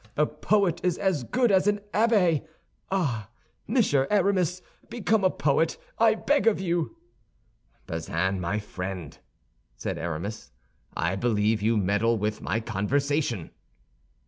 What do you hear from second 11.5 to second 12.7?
you meddle with my